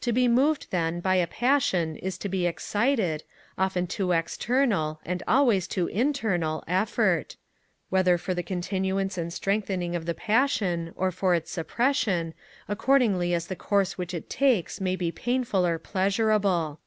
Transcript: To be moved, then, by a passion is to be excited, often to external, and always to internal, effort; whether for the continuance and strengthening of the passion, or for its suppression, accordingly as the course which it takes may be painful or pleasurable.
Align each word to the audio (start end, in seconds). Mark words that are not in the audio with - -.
To 0.00 0.12
be 0.12 0.26
moved, 0.26 0.72
then, 0.72 0.98
by 0.98 1.14
a 1.14 1.26
passion 1.28 1.94
is 1.98 2.18
to 2.18 2.28
be 2.28 2.48
excited, 2.48 3.22
often 3.56 3.86
to 3.94 4.10
external, 4.10 5.00
and 5.04 5.22
always 5.28 5.68
to 5.68 5.86
internal, 5.86 6.64
effort; 6.66 7.36
whether 7.88 8.18
for 8.18 8.34
the 8.34 8.42
continuance 8.42 9.16
and 9.16 9.32
strengthening 9.32 9.94
of 9.94 10.04
the 10.04 10.14
passion, 10.14 10.92
or 10.96 11.12
for 11.12 11.32
its 11.36 11.52
suppression, 11.52 12.34
accordingly 12.66 13.32
as 13.34 13.46
the 13.46 13.54
course 13.54 13.96
which 13.96 14.12
it 14.14 14.28
takes 14.28 14.80
may 14.80 14.96
be 14.96 15.12
painful 15.12 15.64
or 15.64 15.78
pleasurable. 15.78 16.80